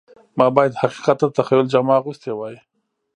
ما 0.37 0.47
باید 0.55 0.73
حقیقت 0.81 1.17
ته 1.19 1.25
د 1.29 1.33
تخیل 1.37 1.65
جامه 1.73 1.93
اغوستې 1.99 2.31
وای 2.35 2.55